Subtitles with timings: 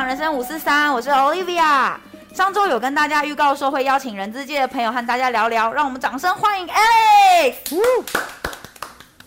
[0.00, 1.92] 场人生五四三，我是 Olivia。
[2.32, 7.54] 上周有跟大家预告说会邀请人资界的朋友和大家聊聊，让我们掌声欢迎 Alex。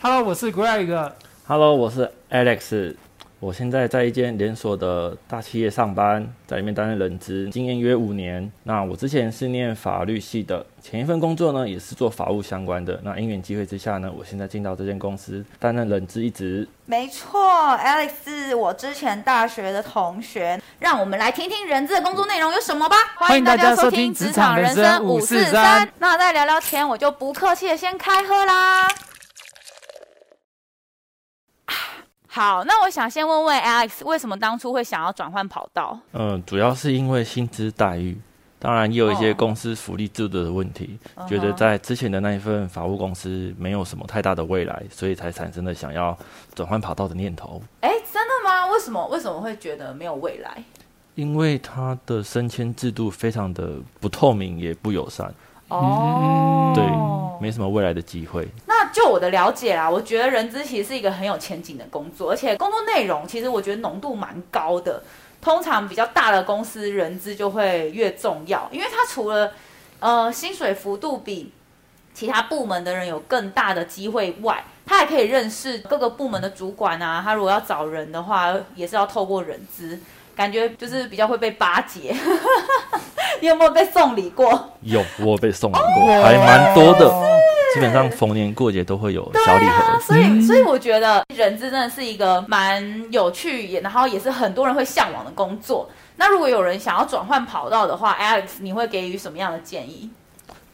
[0.02, 1.12] Hello，我是 Greg。
[1.46, 2.96] Hello，我是 Alex。
[3.44, 8.50] 我现在在一间连锁的大企业上班，在里面担任人资，经验约五年。
[8.64, 12.98] 那我之前是念法律系的，前一份工作呢也是做法务相关的。
[13.04, 16.66] 那因缘机会之下呢，我现在进到这间公司担任人资一职。
[16.86, 20.58] 没错，Alex 是我之前大学的同学。
[20.80, 22.96] 让我们来听听人资的工作内容有什么吧。
[23.18, 25.86] 欢迎大家收听《职场人生五四三》。
[26.00, 28.88] 那在聊聊天，我就不客气的先开喝啦。
[32.36, 35.96] 好，那我想先问问 Alex，为什么当初会想要转换跑道？
[36.14, 38.20] 嗯，主要是因为薪资待遇，
[38.58, 46.18] 当然也有一些公司福利制度的问题，哦、觉得在之前的那一份法务公司没有什么太大的未来，所以才产生了想要
[46.56, 47.62] 转换跑道的念头。
[47.82, 48.66] 哎，真的吗？
[48.66, 49.06] 为什么？
[49.10, 50.64] 为什么会觉得没有未来？
[51.14, 55.32] 因为他的升迁制度非常的不透明，也不友善。
[55.68, 56.84] 哦，对，
[57.40, 58.48] 没什么未来的机会。
[58.94, 65.02] 就我的了解啦，我觉得人资其实是一个很有前景的工作，而且工作内容其实我觉得浓度蛮高的。
[65.42, 69.52] 通常比较大的公司，人资就会越重要，因为它除了
[70.00, 71.52] 呃薪水幅度比
[72.14, 77.22] 其他部门的人有更大的机会外，他还可以认识各个部门的主管啊。
[77.22, 80.00] 他如果要找人的话，也是要透过人资，
[80.34, 82.16] 感觉就是比较会被巴结。
[83.42, 84.48] 你有没有被送礼过？
[84.84, 87.33] 有，我有被送礼过，还蛮多的。
[87.74, 95.90] 基本上逢年过节都会有小礼盒，啊，所以所以我觉得人资真的是一个蛮有趣，也然后也是很多人会向往的工作。
[96.16, 100.10] 那如果有人想要转换跑道的话，Alex，你会给予什么样的建议？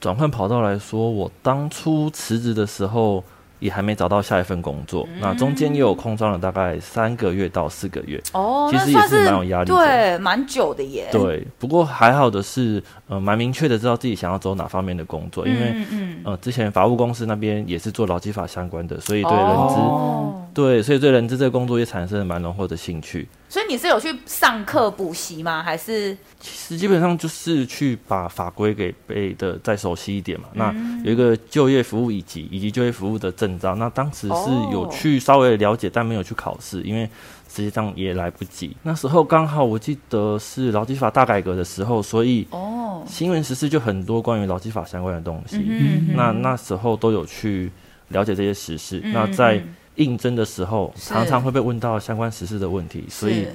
[0.01, 3.23] 转换跑道来说，我当初辞职的时候。
[3.59, 11.07] 也还没找到下一份工作，嗯、那中间也有空窗了大概三个月到四个月，哦，其实也是蛮有压力的，对，蛮久的耶。
[11.11, 23.27] 对，不过还好的是，呃，蛮明确的知道自己想要走哪方面的工作，嗯、因为，嗯，呃，之前法务公司那边也是做劳基法相关的，所以对人资，哦、对，所以对人资这个工作也产生了蛮浓厚的兴趣。
[23.49, 25.63] 所以你是有去上课补习吗？
[25.63, 30.47] 还是其实基本上就是去把法规给背的再熟悉一点嘛。
[30.53, 37.09] 嗯、那有一个就业服务以及以及就业服务的证照，那当时是有去稍微了解，哦、但没有去考试，因为
[37.51, 38.77] 实际上也来不及。
[38.83, 45.57] 那时候刚好我记得是劳基法大改革的时候，所以哦，新闻时事就很多关于劳基法相关的东西。
[45.57, 47.71] 嗯、哼那那时候都有去
[48.09, 49.01] 了解这些时事。
[49.05, 49.59] 那在
[49.99, 53.45] 应征的时候，常常会被问到相关时事的问题，所以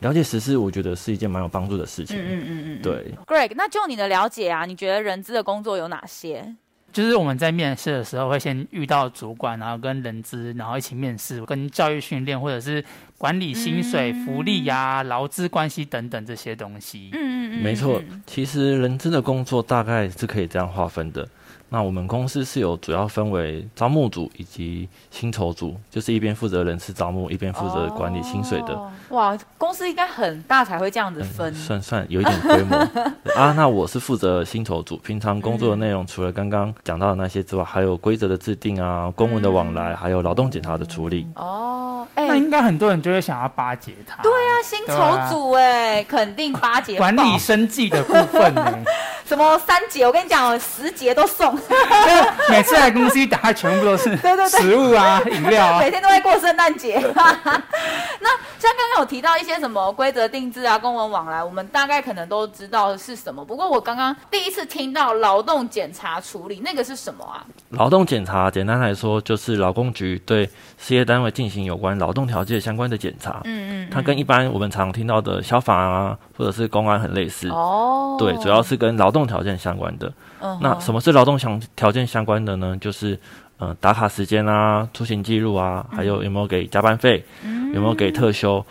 [0.00, 2.16] 了解时事，我觉得是一件蛮有帮助的事情。
[2.16, 3.14] 嗯嗯嗯嗯，对。
[3.26, 6.54] Greg，那就你的了解啊，你觉得人资的工作有哪些？
[6.92, 12.84] 就是我们在面试的时候会先遇到主管，然后跟人资，然后一起面试，跟教育训练，或者是
[13.18, 17.10] 管理薪水、嗯、福利呀、啊、劳资关系等等这些东西。
[17.12, 21.28] 嗯嗯嗯，没错，其实人资的工作大概是可以这样划分的。
[21.74, 28.72] 那我们公司是有主要分为招募组以及薪酬组，就是一边负责人事招募，一边负责管理薪水的。
[28.74, 32.76] 哦、哇，公司应该很大才会这样子分，嗯、算算有一点规模
[33.34, 33.52] 啊。
[33.56, 41.26] 那我是负责薪酬组，平常工作的内容除了刚刚讲到的那些之外，还有规则的制定啊，公文的往来，嗯、还有劳动检查的处理。
[41.34, 44.22] 哦，欸、那应该很多人就会想要巴结他。
[44.22, 44.94] 对啊，薪酬
[45.28, 48.84] 组哎、欸，啊、肯定巴结管理生计的部分呢、欸。
[49.26, 50.04] 什么三节？
[50.06, 51.58] 我跟你讲，十节都送。
[52.50, 57.00] 每次来公司一打开，全部都是 对对对，食物啊、 饮料啊，每天都在过圣诞节。
[57.00, 63.44] 那像刚刚有提到一些什么规则定制啊、公文往来，我们大概可能都知道是什么。
[63.44, 67.44] 不过我刚刚第一次听到劳动检查处理，那个是什么啊？
[67.70, 70.48] 劳动检查简单来说，就是劳工局对
[70.78, 73.40] 事业单位进行有关劳动条件相关的检查。
[73.44, 77.48] 嗯，嗯嗯，它跟一般我们常听到的消防啊，或者是公安很类似。
[77.48, 80.12] 哦，对，主要是跟劳动条件相关的。
[80.40, 82.76] 嗯，那什么是劳动相条件相关的呢？
[82.78, 83.18] 就是
[83.56, 88.62] 呃打卡时间啊、出行记录啊，还有有没有给加班费，嗯、有没有给特休，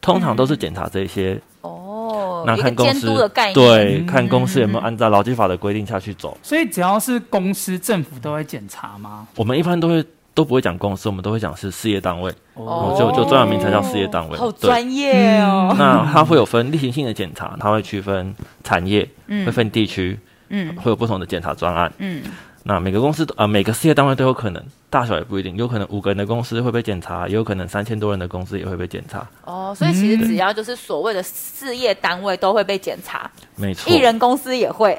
[0.00, 1.40] 通常都是检查这些。
[1.60, 6.36] 哦、嗯，那看公司的概念对，嗯、看公司有没有按照劳基法的规定下去走。
[6.42, 9.28] 所以只要是公司、政府都会检查吗？
[9.36, 10.04] 我们一般都会
[10.34, 12.32] 都不会讲公司，我们都会讲是事业单位。
[12.54, 14.36] 哦，就就专有名才叫事业单位。
[14.36, 15.68] 好专业哦。
[15.72, 20.18] 嗯、那它会有分例行性的检查，它会区分产业，嗯、会分地区。
[20.52, 21.92] 嗯，会有不同的检查专案。
[21.98, 22.22] 嗯，
[22.64, 24.60] 那每个公司呃，每个事业单位都有可能。
[24.90, 29.24] 大小也不一定，有可能五个人的公司会被检查，也有可能三千多人的公司也会被检查。
[29.44, 34.98] 哦，所以其实只要就是所谓的事业单位都会被检查，没错，艺人公司也会。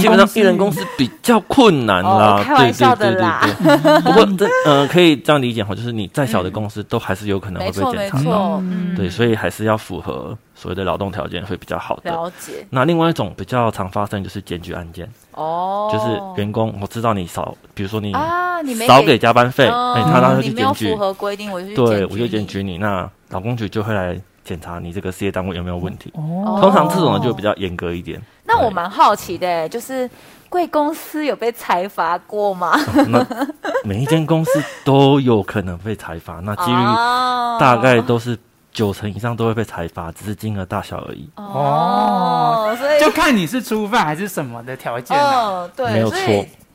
[0.00, 3.46] 基本上 艺人公司比较困难啦， 开玩笑的啦。
[4.04, 8.60] 不过这呃可以这样理解哈，就是你再小的公司都还是有可能会被检查到。
[8.96, 12.10] 对，所以还是要符合所谓的劳动条件会比较好的。
[12.10, 12.66] 了解。
[12.70, 15.08] 那另外一种比较常发生就是检举案件。
[15.32, 26.12] 哦，就是员工，我知道你少，比如说你啊，你少给加班费，哎，他当时去检举，符合规定，我就对，我就检举你，那劳工局就会来检查你这个事业单位有没有问题。
[26.14, 28.20] 哦，通常这种就比较严格一点。
[28.44, 30.08] 那我蛮好奇的，就是
[30.48, 32.78] 贵公司有被裁罚过吗？
[33.08, 33.26] 那
[33.84, 38.38] 每一间公司都有可能被裁罚，那几率大概都是。
[38.74, 41.30] 九成以上都会被裁罚，只是金额大小而已。
[41.36, 46.18] 哦，所以就看你是初犯还是什么的条件哦，对，没有错。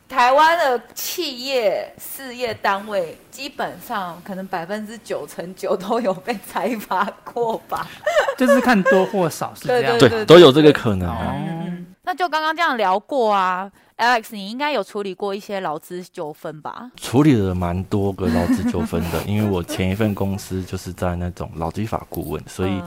[0.09, 7.87] 台湾的企业事业单位基本上可能百分之九成九都有被裁罚过吧？
[8.35, 11.07] 就是看多或少是这样，对，对，都有这个可能。
[11.15, 13.71] 嗯，那就刚刚这样聊过啊。
[13.97, 16.89] Alex，你应该有处理过一些劳资纠纷吧？
[16.95, 22.81] 处理了蛮多个劳资纠纷的，因为我前一份公司就是在那种劳基法顾问，所以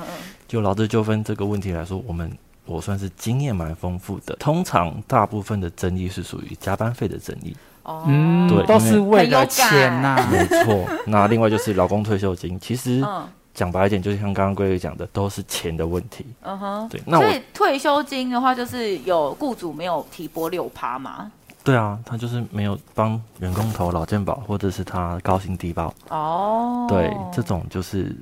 [0.48, 2.32] 就劳资纠纷这个问题来说，我们
[2.66, 4.34] 我算是经验蛮丰富的。
[4.36, 7.56] 通常大部分的争议是属于加班费的争议。
[7.82, 10.26] 哦，嗯，对，都是为了钱呐、啊。
[10.30, 10.86] 没错。
[11.06, 13.04] 那另外就是劳工退休金，其实。
[13.54, 16.24] 讲白一点，就是像刚刚龟龟讲的，都是钱的问题。
[16.40, 17.02] 嗯哼，对。
[17.04, 21.30] 那我所以退休金的话，就是有雇主没有提拨六趴嘛？
[21.62, 25.92] 对啊，他就是没有帮员工投劳健保，或者是他高薪低报。
[26.08, 28.16] 哦，对，这种就是。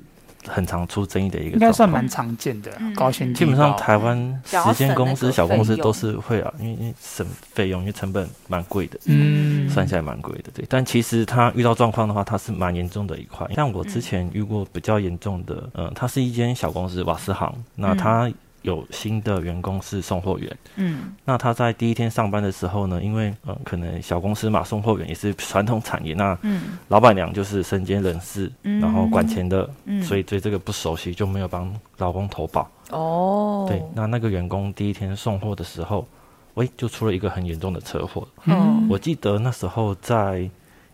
[0.47, 2.71] 很常出争议的一个，应该算蛮常见的。
[2.95, 10.51] 高薪基本上台湾时间公司、小公司都是会啊，因为因为省费用，因为成本蛮贵的，嗯，算下来蛮贵的。
[10.53, 13.47] 对，但其实他遇到状况的话，它是蛮严重的一块。
[13.55, 18.31] 像我之前遇过比较严重的，嗯，它是一间小公司瓦斯行，那他。
[18.61, 32.69] 有新的员工是送货员，嗯，那他在第一天上班的时候呢，因为嗯，可能小公司嘛，送货员也是传统产业，那嗯，老板娘就是身兼人事，嗯，然后管钱的，嗯，所以对这个不熟悉，就没有帮老公投保。
[32.91, 36.07] 哦，对，那那个员工第一天送货的时候，
[36.53, 38.27] 喂，就出了一个很严重的车祸。
[38.45, 40.47] 嗯，我记得那时候在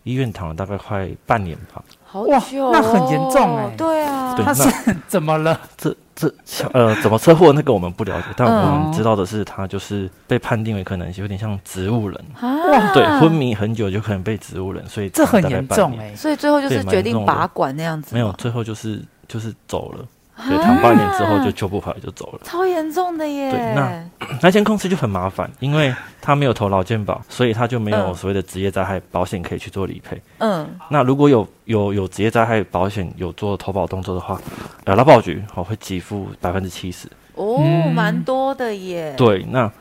[0.03, 1.83] 医院躺了大概快半年吧。
[2.05, 3.75] 好久，那很严重哎。
[3.75, 5.59] 对啊，他是怎么了？
[5.77, 6.33] 这这
[6.73, 12.25] 呃，怎么车祸那个我们不了解，但我们知道的是，他就是被判定为可能有点像植物人。
[12.41, 20.05] 哇，对，昏迷很久就可能被植物人，所以这很严重哎，所以最后就是决定拔管那样子，没有，最后就是就是走了。
[20.45, 23.49] 对，躺半年之后就救不回来就走了，超严重的耶。
[23.49, 24.09] 对，那
[24.41, 30.21] 那间公司就很麻烦，因为他没有投劳健保，所以他就没有所谓的职业灾害保险可以去做理赔。
[30.37, 34.39] 嗯，那如果有有有职业灾害保险有做投保动作的话，
[34.83, 37.09] 呃，劳保局哦会给付百分之七十。
[37.33, 37.57] 哦，
[37.93, 39.15] 蛮多的耶。
[39.17, 39.71] 对，那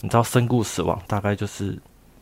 [0.00, 1.78] 你知道身故死亡大概就是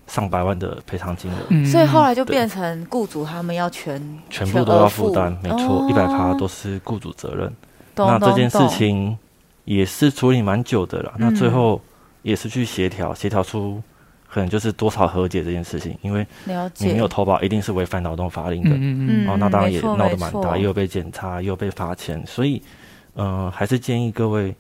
[0.06, 7.52] 上百万的赔偿金额，嗯，所以后来就变成雇主他们要全全部都要负担，没错，一百趴都是雇主责任。
[7.96, 9.16] 那这件事情
[9.64, 11.80] 也是处理蛮久的了，嗯、那最后
[12.22, 13.82] 也是去协调，协调出
[14.28, 16.26] 可能就是多少和解这件事情，因为
[16.78, 22.60] 你没有投保，一定是违反劳动法令的，嗯嗯，哦，那当然也闹得蛮大，又被检查，又被罚钱，所以，
[23.14, 24.54] 嗯、呃，还是建议各位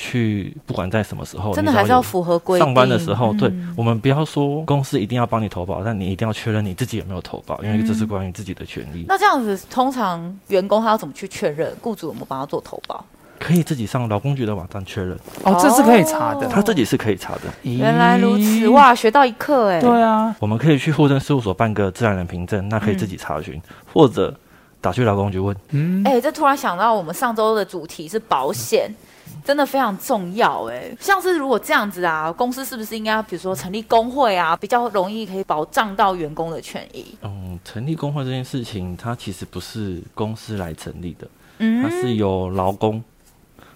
[0.00, 2.66] 去，不管在什么时候，真的还是要符合规定。
[2.66, 9.04] 上班的时候，对、嗯、我们不要说公司一定要帮你投保，但你一定要确认你自己有没有投保，因为这是关于自己的权利。
[9.06, 13.04] 那这样子，通常员工他要怎么去确认雇主有没有帮他做投保？
[13.38, 15.14] 可以自己上劳工局的网站确认。
[15.44, 17.42] 哦，这是可以查的，他自己是可以查的。
[17.62, 19.80] 原来如此，哇，学到一课哎。
[19.80, 24.34] 对啊，我们可以去户政事务所办个自然人凭证，那可以自己查询，嗯、或者
[24.80, 25.54] 打去劳工局问。
[25.70, 28.88] 嗯，哎、欸，这突然想到，我们上周的主题是保险。
[28.88, 29.06] 嗯
[29.44, 37.14] 真的非常重要哎，像是如果这样子啊，公司是不是应该比如说成立工会啊，比较容易可以保障到员工的权益？
[37.22, 41.28] 嗯，成立工会这件事情，它其实不是公司来成立的，
[41.58, 43.02] 嗯，它是由劳工，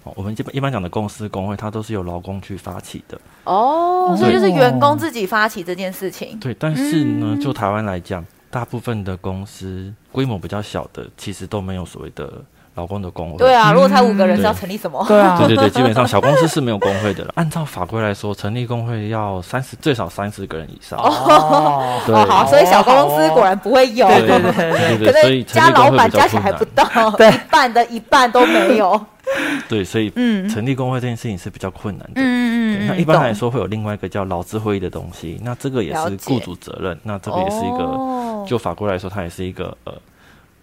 [0.03, 3.19] 我们一般一般讲的公司工会，它都是由劳工去发起的。
[3.45, 6.39] 哦，所以就是员工自己发起这件事情。
[6.39, 12.43] 对，但是呢，就台湾来讲，大部分的公司规模比较小的，其实都没有所谓的。
[12.75, 13.37] 劳工的工会。
[13.37, 15.03] 对啊，如果才五个人是要成立什么？
[15.07, 17.31] 对啊， 对对对，基本上小公司是没有工会的了。
[17.35, 20.99] 按照法规来说，成立工会要三十，最少三十个人以上。
[20.99, 24.07] 哦，对，好，所以小公司果然不会有。
[24.07, 26.85] 对对 对，所以加老板加起来还不到
[27.29, 28.99] 一半的一半都没有。
[29.67, 32.21] 对，所以嗯，成立工会这件事情是比较困难的。
[32.21, 38.25] 嗯嗯，那一般来说会有另外一个叫劳资会议的东西，那这个也是雇主责任，那这个也是一个。
[38.45, 39.93] 就法规来说，它也是一个呃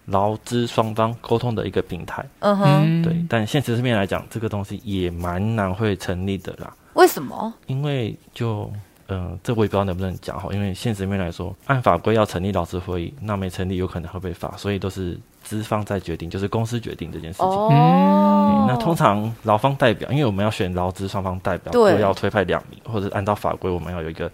[0.05, 2.25] 劳资双方沟通的一个平台。
[2.39, 3.15] 嗯哼，对。
[3.29, 6.73] 但现实层面来讲，这个东西也蛮难会成立的啦。
[6.93, 7.53] 为什么？
[7.67, 8.71] 因为就
[9.07, 10.49] 嗯、呃，这我也不知道能不能讲哈。
[10.51, 17.47] 因为现实面来说，按法规要成立劳资会议，那没成立有可能会被罚，所以都是资方在决定，就是公司决定这件事情。
[17.47, 17.69] 哦。
[17.71, 24.31] 嗯、那通常劳方代表，因为我们要选劳资双方代表，就要推派两名，或者按照法规我们要有一个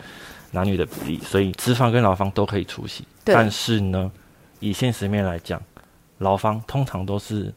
[0.51, 3.05] 男女的比例，所以资方跟劳方都可以出席。
[3.23, 4.11] 但是呢，
[4.59, 5.61] 以现实面来讲，
[6.19, 7.53] 劳方通常都是。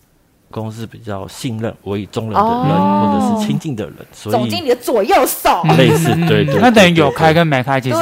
[0.52, 7.96] 公司比较信任、委以重任的人，哦、或者是亲近的人，所以总经理的左右手，类似对对，那等于有开跟没开，其实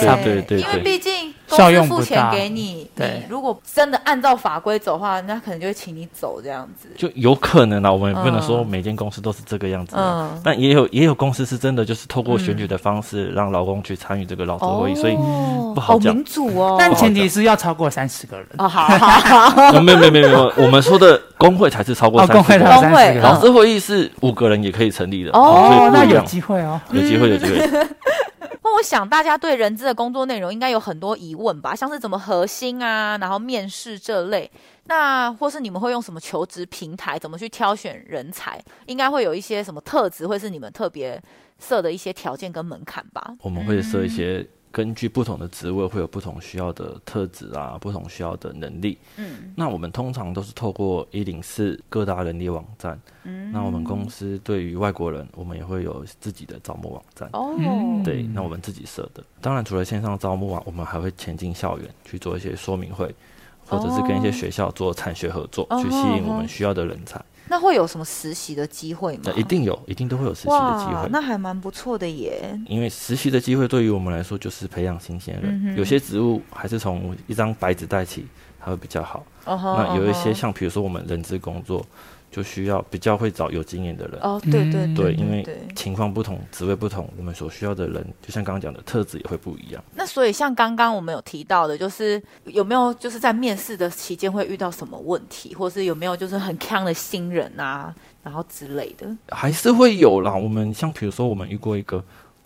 [0.00, 1.09] 差不多，对对对，因为毕竟
[1.56, 7.92] 公司付钱给你，对，如果真的按照法规走的话，那可能就会请你走这样子，就有可能啊。
[7.92, 15.14] 我们也不能说每间公司都是这个样子，嗯，但也有也有公司是真的就是透过选举的方式让老公去参与这个劳资会议，所以
[15.74, 16.14] 不好讲。
[16.14, 18.46] 民主哦，但前提是要超过三十个人。
[18.58, 18.68] 哦。
[18.68, 18.88] 好。
[18.88, 22.58] 好 好，没有没有没有没有，我们说的工会才是超过三十个。
[22.58, 27.58] 人，工会劳资会议是五个人也可以成立的哦，那有机会哦，有机会有机会。
[28.62, 34.50] 那我想大家对人资的工作内容应该有很多疑问吧，像是怎么核心啊，然后面试这类，
[34.84, 41.20] 那或是你们会用什么求职平台，怎么去挑选人才，应该会有一些什么特质，会是你们特别
[41.58, 43.34] 设的一些条件跟门槛吧？
[43.42, 44.46] 我们会设一些。
[44.72, 48.96] 根据不同的职位会有不同需要的特质啊，不同需要的能力。
[49.16, 52.98] 嗯，那我们通常都是透过一零四各大人力网站。
[53.24, 57.28] 嗯，那我们公司对于外国人，我们也会有自己的招募网站。
[57.32, 57.52] 哦，
[58.04, 59.22] 对，那我们自己设的。
[59.40, 63.12] 当然，除了线上招募啊，我们还会前进校园去做一些说明会，
[63.66, 67.20] 或者是跟一些学校做产学合作，去吸引我们需要的人才。
[67.50, 69.32] 那会有什么实习的机会吗？
[69.36, 71.08] 一定有，一定都会有实习的机会。
[71.10, 72.56] 那还蛮不错的耶。
[72.66, 78.26] 因为实习的机会对于我们来说就是培养新鲜人，嗯、有些职务还是从一张白纸带起，
[78.60, 79.26] 它会比较好。
[79.46, 81.84] 哦、那有一些像比如说我们人资工作。
[82.30, 85.44] 就需要比较会找有经验的人哦，对对对，对，因为
[85.74, 89.82] 情况不同，职位不同，我们所需要的人，就像刚刚讲的特质也会不一样。
[89.96, 100.32] 那所以像刚刚我们有提到的，就是有没有就是在面试的期间会遇到什么问题，或是有没有就是很坑的新人啊，然后之类的，还是会有啦。
[100.32, 101.96] 我们像比如说我们遇过一个，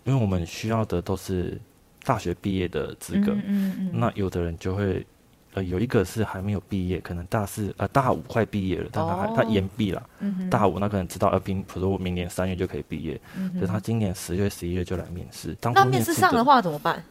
[0.05, 1.61] 因为我们需要的都是
[2.05, 5.07] 大学毕业的资格，嗯嗯嗯，那有的人就会。
[5.54, 9.37] 呃，有一个是还没有毕业，可能大四呃大五快毕业了，但他还、oh.
[9.37, 10.02] 他延毕了。
[10.18, 15.56] 嗯、大五那可能知道，呃，比如说我明年三月就可以毕业，嗯、所以他今年十月、十一月就来面试。
[15.61, 17.02] 当那面试上的话怎么办？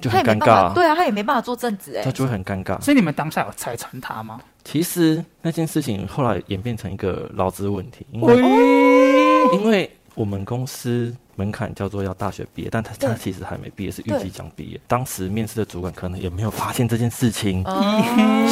[0.00, 0.72] 就很尴尬、啊。
[0.74, 2.80] 对啊，他也没办法做正职哎，他就会很尴尬。
[2.80, 4.40] 所以你们当下有拆穿他吗？
[4.64, 9.54] 其实那件事情后来演变成一个劳资问题，因为、oh.
[9.54, 11.14] 因为我们公司。
[11.36, 14.78] 门槛叫做要大学毕业，但他他其实还没毕业，是预计将毕业。
[14.86, 17.64] 当时面试的主管可能也没有发现这件事情，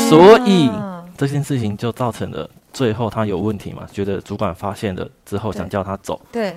[0.08, 0.70] 所以
[1.14, 3.86] 这件事情就造成了最后他有问题嘛？
[3.92, 6.56] 觉得主管发现了之后想叫他走，对。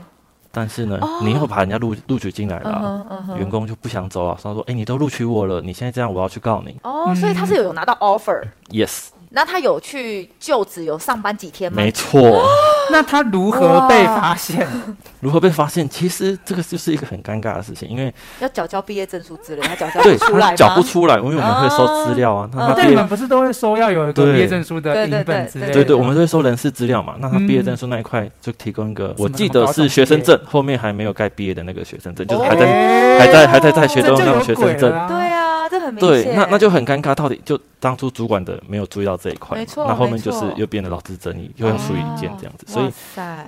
[0.54, 3.06] 但是呢，你又把人家录录取进来了，
[3.38, 4.38] 员工就不想走啊。
[4.42, 9.08] 他说：“哎，你都录取我了，你现在这样，我要去告你。”哦，所以他是有拿到 offer，yes。
[9.30, 11.76] 那他有去就职，有上班几天吗？
[11.76, 12.46] 没错。
[12.92, 14.68] 那他如何被发现？
[15.22, 15.88] 如何被发现？
[15.88, 22.50] 其实这个就是一个很尴尬的事情，因为要缴交毕业证书之类，他缴交不出来，缴不出来，因为我们会收资料啊。
[22.54, 25.72] 那他你们不是都会收要有一个毕业证书的影本之类？
[25.72, 27.16] 对对，我们都会收人事资料嘛。
[27.20, 34.92] 那他毕业证书那一块就提供一个，我记得是学生证，后面还没有盖毕业的那个学生证，就是还在还在还在在学中那种学生证。
[35.08, 35.41] 对啊。
[35.82, 37.16] 这很明对，那那就很尴尬。
[37.16, 39.86] 到底就当初主管的没有注意到这一块，没错。
[39.88, 42.66] 那后面就是又变得劳资争议，又要处理一件这样子。
[42.68, 42.92] 所以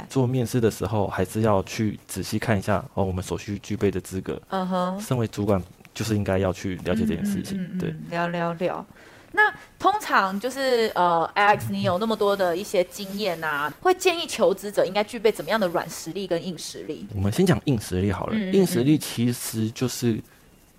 [0.09, 4.41] 做面试的时候，还是要去仔细看一下哦，我们所需具备的资格。
[4.49, 5.61] 嗯哼，身为主管
[5.93, 7.77] 就是应该要去了解这件事情。
[7.77, 8.83] 对，聊聊聊。
[9.31, 17.07] 那通常就是呃，Alex，你有那么多的一些经验啊，会建议求职者应该具备怎么样的软实力跟硬实力？
[17.15, 18.35] 我们先讲硬实力好了。
[18.35, 20.19] 硬实力其实就是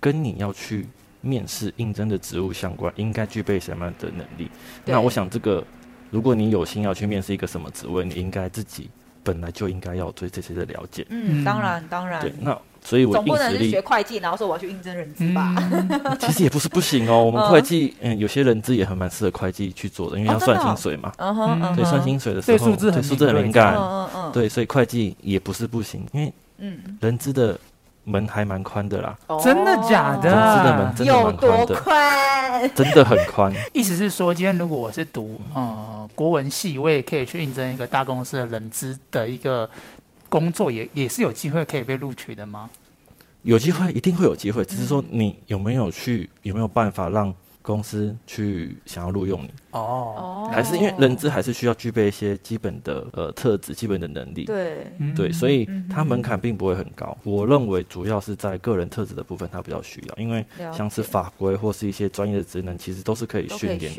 [0.01, 0.85] 跟你要去。
[1.25, 4.49] 面试应征的职务相关，应该具备什么样的能力？
[4.85, 5.63] 那我想，这个
[6.11, 8.89] 如果你有心要去面试一个什么职位，你应该自己
[9.23, 11.05] 本来就应该要对这些的了解。
[11.09, 12.21] 嗯，当然，当然。
[12.21, 15.55] 对，那所以我硬实力，总不能是学会计，然后说我要去应征人资吧？
[15.57, 17.17] 嗯、其实也不是不行哦。
[17.25, 21.11] 我们会计，嗯，有些人资也很蛮适合会计去做的，因为要算薪水嘛。
[21.17, 23.75] 嗯哼、哦，对，算薪水的时候，对数字很数字很敏感。
[23.75, 27.59] 嗯嗯对，所以会计也不是不行，因为嗯，人资的。
[28.05, 30.29] 门还蛮宽的啦，真的假的？
[30.29, 33.53] 总之的门真的蛮宽的，宽真的很宽。
[33.73, 39.69] 意思是说，今天如果我是读呃国文系，我也可以去应征一个大公司的人资的一个
[40.29, 42.69] 工作，也也是有机会可以被录取的吗？
[43.41, 47.33] 有机会，一定会有机会，只是说你有没有去，有没有办法让
[47.65, 49.49] 公司去想要录用你。
[49.71, 54.45] 哦，还是因为人资还是需要具备一些基本的呃特质、基本的能力。
[54.45, 57.17] 对，对，所以它门槛并不会很高。
[57.23, 63.91] 我认为主要是在个人特质的部分，它比较需要，因为像是法规或是一些专业的职能，其实都是可以训练，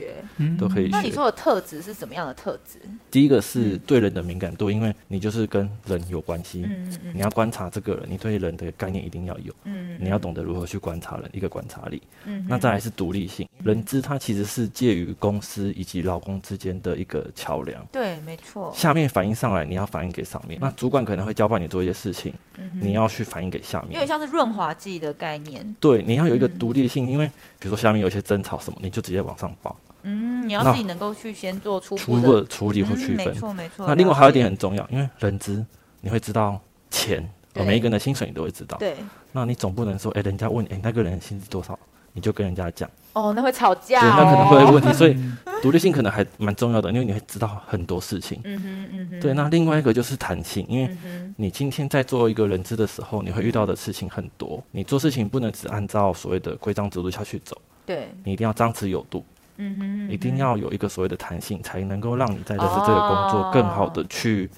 [0.56, 0.90] 都可以学。
[0.92, 2.78] 那你说的特质是什么样的特质？
[3.11, 6.66] 第一个是对人的敏感度，因为你就是跟人有关系，
[7.12, 9.52] 你要观察这个人，你对人的概念一定要有，
[9.99, 12.00] 你要懂得如何去观察人，一个观察力。
[12.49, 18.72] 那再来是独立性，人资它其实是介于公司以及劳工之间的一个桥梁，对，没错。
[18.75, 20.58] 下面反映上来，你要反映给上面。
[20.60, 22.32] 那主管可能会交办你做一些事情，
[22.80, 23.94] 你要去反映给下面。
[23.94, 27.08] 因为像是润滑剂的概念，对，你要有一个独立性。
[27.08, 27.26] 因为
[27.58, 29.76] 比如说下面有一些争吵什么，你就直接往上报。
[30.02, 33.26] 嗯，你要自己能够去先做初步的处理或区分。
[33.26, 33.86] 没错，没错。
[33.88, 35.64] 那另外还有一点很重要，因为人资
[36.00, 36.60] 你会知道
[36.90, 38.76] 钱，每一个人的薪水你都会知道。
[38.78, 38.96] 对。
[39.32, 41.76] 那你总不能说，哎，人家问你，哎，那个人薪资多少？
[42.16, 45.14] 你就跟人家讲哦，那会吵架，对，那可能会有问题，所以
[45.62, 48.40] 独立性可能还蛮重要的，因为你会知道很多事情。
[48.44, 49.20] 嗯哼，嗯哼。
[49.20, 50.96] 对，那另外一个就是弹性，因为
[51.37, 57.56] 你今天在做一个人资的时候，你会遇到的事情很多，你做事情不能只按照所谓的规章制度下去走。
[57.85, 59.25] 对，你一定要张弛有度。
[59.58, 64.50] 嗯哼，一定要有一个所谓的弹性，才能够让你在人资这个工作更好的去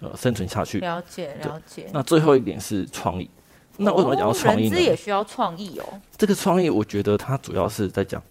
[0.00, 0.78] 呃生存下去。
[0.78, 1.88] 了解，了解。
[1.92, 3.28] 那最后一点是创意。
[3.78, 4.70] 那为什么讲到创意呢？
[4.70, 5.84] 人资也需要创意哦。
[6.16, 8.22] 这个创意，我觉得它主要是在讲，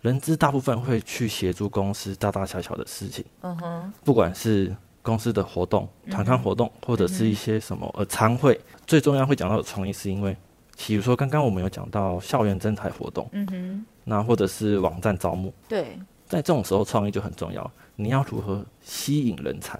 [0.00, 3.24] 人资大部分会去协助公司大大小小的事情。
[3.42, 3.92] 嗯哼。
[4.04, 10.36] 不管是公司的活动、团康活动，或者是一些什么呃餐会，最重要会讲到的创意，是因为，
[10.76, 13.86] 比如说刚刚我们有讲到校园征才活动，嗯哼。
[14.04, 17.68] 那或者是网站招募，对，在这种时候创意就很重要。
[17.96, 19.78] 你要如何吸引人才？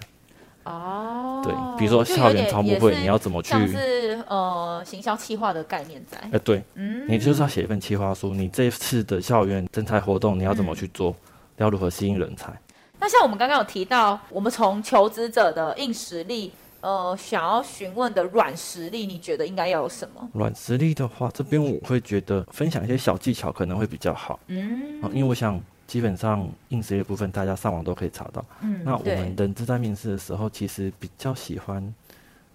[0.67, 3.51] 哦，对，比如说校园招募会，你要怎么去？
[3.51, 6.17] 像是呃行销企划的概念在。
[6.31, 11.15] 哎，对，嗯，你就是要写一份企划书，你这次的校园征才活动你要怎么去做？
[11.57, 12.51] 要如何吸引人才？
[12.99, 20.29] 那像我们刚刚有提到，我们从求职者的硬实力，呃，想要询问的软实力，你觉得应该要有什么？
[20.33, 24.39] 软实力的话，这边我会觉得分享一些小技巧可能会比较好。
[24.47, 25.59] 嗯，因为我想。
[25.87, 28.43] 基本上硬实力的部分，大家上网都可以查到。
[28.61, 31.81] 嗯，那我们人资在面试的时候，其实比较喜欢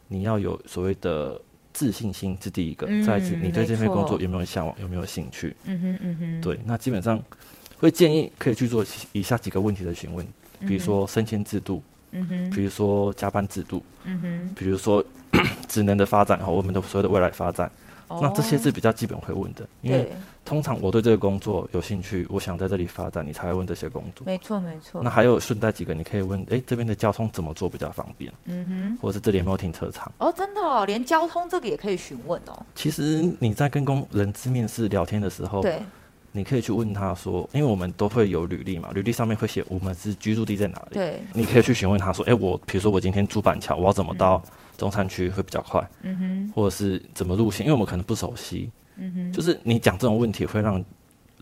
[0.07, 1.40] 你要有所谓的
[1.73, 2.87] 自信心，是第一个。
[2.90, 5.57] 嗯、再次，你对这份工作有没有向往，有没有兴趣？
[5.64, 6.40] 嗯哼嗯哼。
[6.42, 7.18] 对，那基本上
[7.79, 10.27] 会建议可以去做以下几个问题的询问，
[10.61, 15.03] 比如说升迁制度，嗯哼，比如说加班制度，嗯哼，比如说
[15.66, 17.73] 职能的发展和我们的所谓的未来发展。
[18.09, 20.11] 那这些是比较基本会问的，因为
[20.45, 24.25] 通常我对这个工作有兴趣，我想在这里发展，你才会问这些工作。
[24.27, 25.03] 没错，没错。
[25.03, 28.33] 那还有顺带几个，你可以问，哎，这边的交通怎么做比较方便？
[28.45, 28.99] 嗯哼。
[29.01, 30.11] 或者是这里有没有停车场？
[30.19, 32.67] 哦，真的哦，连交通这个也可以询问哦。
[32.75, 35.81] 其实你在跟工人资面试聊天的时候，对，
[36.33, 40.95] 你可以去问他说，因为我们都会有履历嘛，履历上面会写我们是居住地在哪里。
[40.95, 41.23] 对。
[41.33, 44.43] 你可以去询问他说，哎，我比如说我今天住板桥，我要怎么到
[44.77, 45.87] 中山区会比较快？
[46.03, 46.53] 嗯哼。
[46.55, 47.67] 或者是怎么路线？
[47.67, 48.71] 因为我们可能不熟悉。
[48.97, 50.85] 嗯哼，就是你讲这种问题会让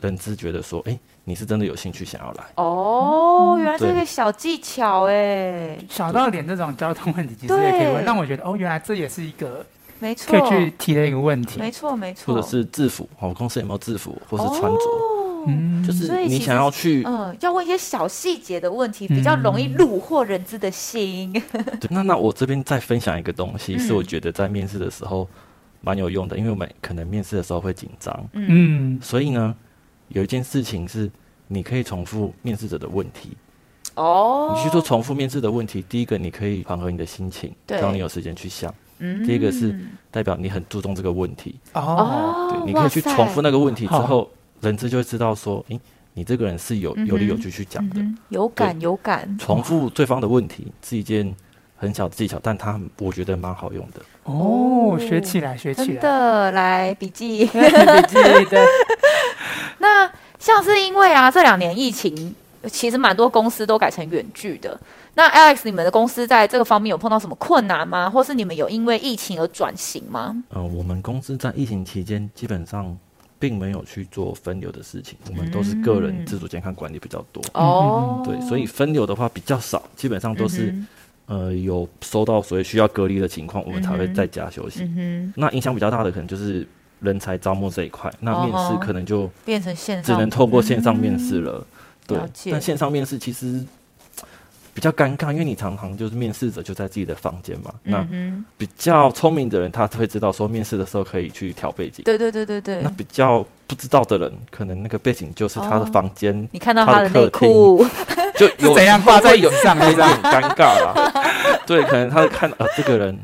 [0.00, 2.44] 人知觉得说，哎、欸，你是真的有兴趣想要来。
[2.54, 9.66] 哦，原来是一个小技巧哎，小到连这种交通问题其实也可以问，对让我觉得哦，原来这也是一个
[9.98, 11.58] 没错可以去提的一个问题。
[11.58, 21.32] 没错没错，或者是制服，哦，公司有没有制服，或是穿着，哦、嗯，就是你想要去，嗯，要问一些小细节的问题，比较容易虏获人资的心。
[21.80, 25.28] 对，那那我这边再分享一个东西，是我觉得在面试的时候。
[25.82, 29.56] 蛮有用的，因为我们可能面试的时候会紧张，嗯，所以呢，
[30.08, 31.10] 有一件事情是
[31.46, 33.34] 你可以重复面试者的问题，
[33.94, 39.74] 哦，你去做重复面试的问题，第一个你可以缓和你的心情，对让你有时间去想，嗯，第一个是。
[40.12, 45.80] 代表你很注重这个问题，哦，对，你可以去重复那个问题之后，塞人资就会知道说，诶，
[46.14, 51.34] 你这个人是有有理有据去讲的，嗯、有感有感，重复对方的问题是一件
[51.76, 54.00] 很小的技巧，但它我觉得蛮好用的。
[54.24, 55.86] 哦，学起来，学起来。
[55.86, 58.14] 真的，来笔记，笔记
[58.50, 58.64] 对。
[59.78, 62.34] 那像是因为啊，这两年疫情，
[62.66, 64.78] 其实蛮多公司都改成远距的。
[65.14, 68.08] 那 Alex，你们的公司在这个方面有碰到什么困难吗？
[68.08, 70.36] 或是你们有因为疫情而转型吗？
[70.50, 72.96] 呃，我们公司在疫情期间基本上
[73.40, 77.42] 并没有去做分流的事情，我们都是个人自主健康管理比较多。
[77.54, 80.86] 哦、嗯，对，所以分流的话比较少，基本上都是、嗯。
[81.26, 84.90] 呃，有收到所谓需要隔离的情况，我们才会在家休息。
[85.36, 86.66] 那影响比较大的可能就是
[86.98, 91.64] 人才招募这一块，那面试可能就变成线上，只能透过线上面试了。
[92.04, 92.18] 对，
[92.50, 93.64] 但线上面试其实
[94.72, 97.72] 比较尴尬，因为你常常就是面试者就在自己的房间嘛。
[97.84, 102.02] 嗯、那比较聪明的人，他会知道说面试的时候可以去调背景。
[102.04, 102.80] 对对对对对。
[102.82, 107.84] 那比较不知道的人，可能那个背景就是他的房间、哦，你看到他的内裤，
[108.36, 111.12] 就有怎样挂在有上面，有点尴尬啦。
[111.66, 113.18] 对，可能他看啊，这个人。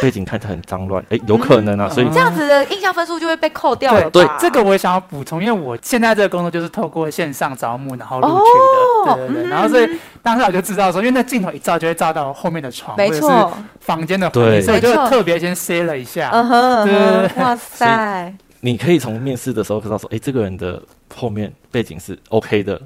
[0.00, 4.10] 背景看起来很脏乱，哎、欸，有可能啊，嗯、所以这样子的印象分数就会被扣掉了。
[4.10, 9.50] 对，对，这个我也想要补充，因为我现在这个工作就是透过线上招募然后录取的，哦、对对对。
[9.50, 9.88] 然后所以
[10.22, 16.30] 当时我就知道说，因为那镜头一照就会照到后面的床，没错，房间的环境，所以我就特别先塞了一下。
[16.84, 18.34] 对，哇塞。
[18.62, 20.82] 你可以从面试的时候知道说，哎、欸，这个人的
[21.14, 22.78] 后面背景是 OK 的，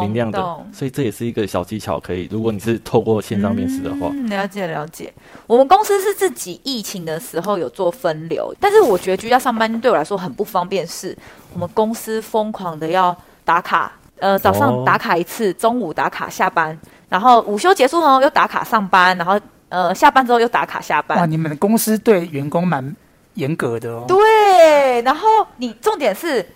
[0.00, 0.38] 明亮的，
[0.72, 2.00] 所以这也是一个小技巧。
[2.00, 5.12] 可以，如果你是透过线上面试的话、嗯，了解了解。
[5.46, 11.16] 我们公司是自己疫情的时候有做分流，但是我觉得居家上班对我来说很不方便，是
[11.52, 16.76] 我们公司疯狂的要打卡，呃，早上打卡一次，中午打卡下班，
[17.08, 19.38] 然后午休结束后又打卡上班，然后
[19.68, 21.18] 呃下班之后又打卡下班。
[21.18, 22.96] 哇，你们的公司对员工蛮
[23.34, 26.46] 严格的哦，对，然后你重点是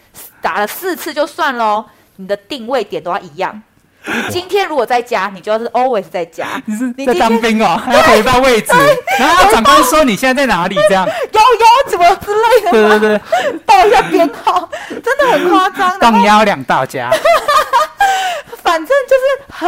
[0.41, 1.85] 打了四次就算喽，
[2.17, 3.63] 你的定位点都要一样。
[4.07, 6.61] 你 今天如果在家，你就要是 always 在家。
[6.67, 8.71] 你是在当兵哦，还要回报位置，
[9.19, 10.75] 然后长官说你现在在哪里？
[10.91, 12.71] 这样幺幺怎么之类的？
[12.71, 15.99] 对对对，报一下编号，真的很夸张。
[15.99, 17.11] 当幺两到家。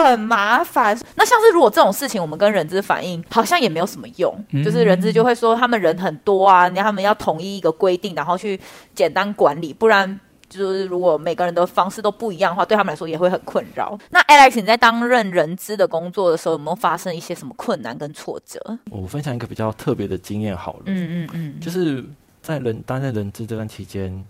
[0.05, 0.99] 很麻烦。
[1.15, 4.35] 那像是如果这种事情，我们跟人资反映，好像也没有什么用。
[4.51, 8.59] 嗯、就是人资就会说，他们人很多啊，你他们要统一一个规定，然后去
[8.95, 9.73] 简单管理。
[9.73, 13.99] 不然，就是如果每个人的方式都不一样的话，对他们来说也会很困扰。
[14.11, 18.79] 那 Alex，你在担任人资的工作的时候，有没有发生一些什么困难跟挫折？
[18.91, 20.83] 我分享一个比较特别的经验好了。
[20.87, 22.05] 嗯嗯嗯，就是
[22.41, 24.25] 在人担任人资这段期间，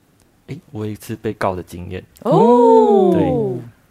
[0.47, 2.03] 哎，我有一次被告的经验。
[2.23, 3.31] 哦，对。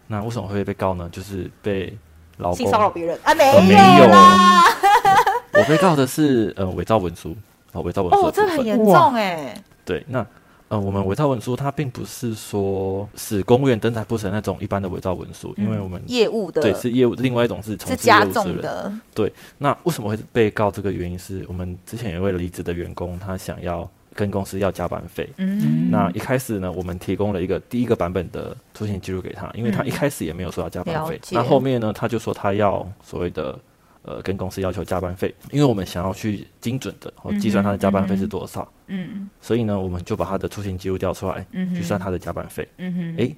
[0.08, 1.08] 那为什么会被告呢？
[1.10, 1.96] 就是被
[2.38, 3.34] 老公性骚扰别人啊？
[3.34, 4.04] 没有，没有
[5.58, 7.36] 我被告的是呃伪造文书
[7.72, 9.54] 啊，伪造文书哦，这很严重哎。
[9.84, 10.24] 对，那
[10.68, 18.92] 呃我们伪造文书，它并不是说使公务员登载不成那种一般的伪造文书，因为我们业务的对是业务，另外一种是从事业务的。
[19.14, 20.70] 对，那为什么会被告？
[20.70, 23.88] 这个原因是我们之前有一位离职的员工，他想要。
[24.16, 33.56] 跟公司要加班费，嗯，那一开始呢，我们提供了一个第一个版本的出行记录给他，因为他一开始也没有说要加班费，那后面呢，他就说他要所谓的
[34.02, 43.36] 呃跟公司要求加班费，因为我们想要去精准的计算他的加班费是多少，嗯，所以呢，我们就把他的出行记录调出来，嗯，去算他的加班费，嗯哼，诶，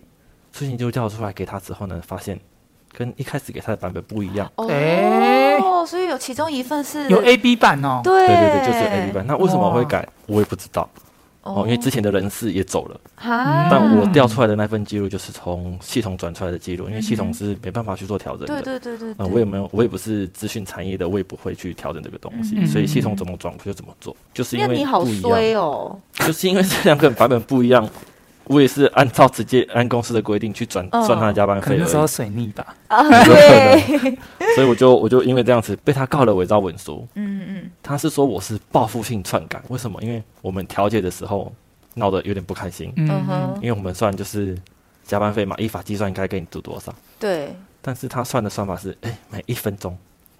[0.52, 2.38] 出行记录调出来给他之后呢，发现
[2.92, 5.47] 跟一开始给他的版本不一样，诶。
[5.60, 8.26] 哦，所以有其中一份是有 A B 版哦，对。
[8.26, 9.24] 对对对，就是 A B 版。
[9.26, 10.06] 那为什么会改？
[10.26, 10.88] 我也不知道。
[11.42, 13.00] 哦，因为之前的人事也走了，
[13.70, 18.60] 但我调出来的那份记录就是从系统转出来的记录，因为系统是没办法去做调整的。
[18.60, 27.88] 对对对对，我也没有，我也不是资讯产业的，我也不会去调整这个东西，所以系统怎么转我就怎么做，就是因为你好衰哦，就是因为这两个版本不一样。
[28.48, 34.18] 我也是按照直接按公司的规定去转算他的加班费，可能那时候水逆吧， 对，
[34.54, 37.06] 所以我就我就因为这样子被他告了伪造文书。
[37.14, 40.02] 嗯嗯，他是说我是报复性篡改，为什么？
[40.02, 41.52] 因为我们调解的时候
[41.94, 42.92] 闹得有点不开心。
[42.96, 44.56] 嗯哼，因为我们算就是
[45.04, 46.94] 加班费嘛，依法计算应该给你多多少。
[47.18, 49.96] 对，但是他算的算法是，哎，每一分钟。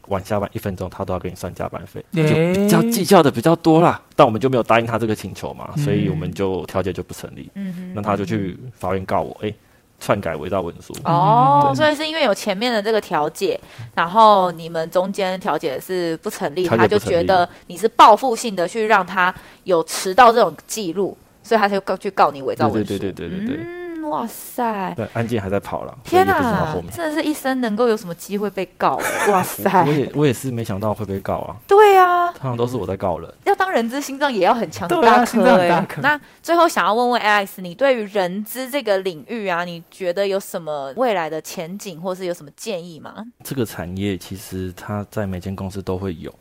[0.08, 4.00] 晚下班一分钟，他都要给你算加班费，就比较计较的比较多啦。
[4.16, 7.50] 但我们就没有答应他这个请求嘛，所以我们就调解就不成立。
[7.54, 9.52] 嗯哼，那他就去法院告我，哎，
[10.00, 10.94] 篡改伪造文书。
[11.04, 13.60] 哦，所以是因为有前面的这个调解，
[13.94, 22.88] 然后你们中间调解是不成立，他就觉得你是报复性的去让他有迟到这种记录，所以他就告去告你伪造文书。
[22.88, 23.77] 对对对对对对。
[24.08, 24.92] 哇塞！
[24.96, 25.98] 对，案件还在跑了。
[26.04, 29.00] 天哪，真的是一生能够有什么机会被告？
[29.30, 29.84] 哇塞！
[29.86, 31.56] 我也我也是没想到会被告啊。
[31.66, 33.32] 对啊，通常都是我在告人。
[33.44, 35.86] 要当人资，心脏也要很强大颗哎。
[36.02, 43.14] 那最后想要问问 Alex，你对于人资这个领域啊，你觉得有什么未来的前景，或是有什么建议吗？
[43.44, 46.32] 这个产业其实它在每间公司都会有，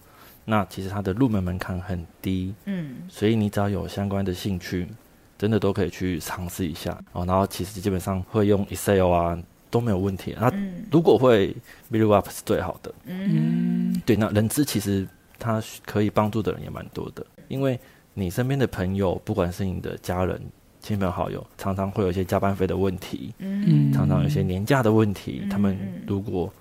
[0.45, 4.87] 那其实它的入门门槛很低，嗯，所以你只要有相关的兴趣。
[5.37, 6.97] 真的都可以去尝试一下。
[7.13, 9.37] 哦，然后其实基本上会用 Excel 啊
[9.69, 10.35] 都没有问题。
[10.39, 10.51] 那
[10.91, 11.55] 如果会
[11.91, 12.93] VLOOKUP 是最好的。
[13.05, 17.79] 嗯，对，那人资其实他可以帮助的人也蛮多的，因为
[18.13, 20.41] 你身边的朋友，不管是你的家人、
[20.79, 26.51] 亲朋好友，常常会有一些加班费的问题，嗯，常常有一些年假的问题，他们如果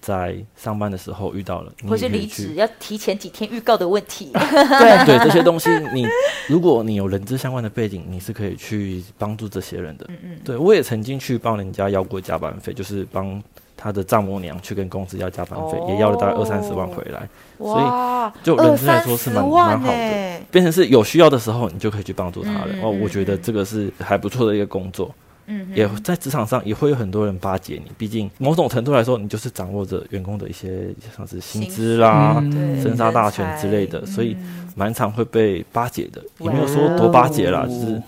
[0.00, 6.06] 在上班的时候遇到了，或是离职要提前几天预告的问题， 对对，这些东西你
[6.48, 10.06] 如果你有人资相关的背景，你是可以去帮助这些人的。
[10.08, 13.42] 嗯嗯，对我也曾经去帮人家要过加班费，就是帮
[13.76, 17.28] 他的丈母娘去跟公司要加班费，也要了大概二三十万回来。
[17.58, 22.68] 所以，就人资来说是蛮蛮好的，变成是有需要的时候，你就可以去帮助他了。
[22.82, 25.12] 哦，我觉得这个是还不错的一个工作。
[25.46, 32.34] 嗯，也在职场上也会有很多人巴结你，毕竟某种程度来说，你就是掌握着员工的一些像是薪资啦、
[32.82, 34.36] 生杀大权之类的，所以
[34.74, 36.22] 蛮常会被巴结的。
[36.40, 38.02] 也没有说多巴结啦，就是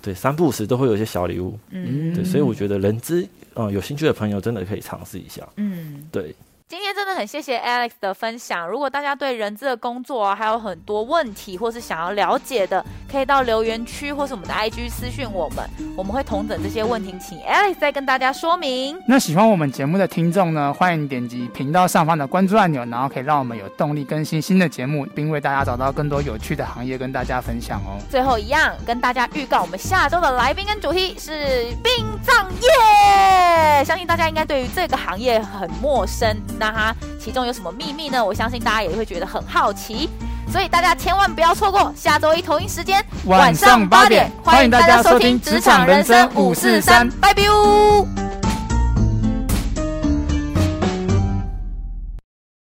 [0.00, 1.58] 对三不五时都会有一些小礼物。
[1.70, 5.42] 嗯，对，所以我觉得人资，嗯，有兴趣的朋友真的可以尝试一下。
[5.56, 6.34] 嗯，对。
[6.76, 8.68] 今天真的很谢谢 Alex 的分享。
[8.68, 18.94] 如果大家对人资的工作啊，还有很多问题，或是想要了解的，可以到留言区或是我们的 IG 私讯我们，我们会同等这些问题，请 Alex 再跟大家说明。
[19.08, 27.96] 那喜欢我们节目的听众呢，欢迎点击频道上方的关注按钮，然后可以让我们有动力更新新的节目，并为大家找到更多有趣的行业跟大家分享哦。
[28.10, 36.36] 最后一样，跟大家预告，我们下周的来宾跟主题是殡葬业，相信大家应该对于这个行业很陌生。
[36.66, 38.24] 那它其中有什么秘密呢？
[38.24, 40.10] 我相信大家也会觉得很好奇，
[40.50, 48.25] 所以大家千万不要错过下周一同一时间晚上八点，欢迎大家收听《职场人生五四三》，拜拜。